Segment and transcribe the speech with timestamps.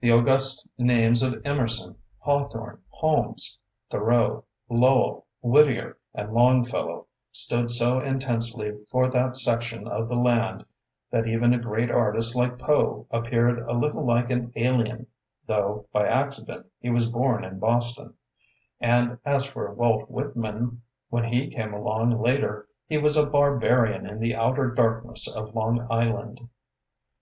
[0.00, 3.60] The august names of Emerson, Hawthorne, Holmes,
[3.90, 10.16] Tho reau, Lowell, Whittier, and Longfel low stood so intensely for that section of the
[10.16, 10.64] land,
[11.10, 15.06] that even a great artist like Poe appeared a little like an alien
[15.46, 18.14] (though, by accident, he was bom in Boston);
[18.80, 20.80] and as for Walt Whitman,
[21.10, 25.86] when he came along later, he was a barbarian in the outer darkness of Long
[25.90, 26.48] Island.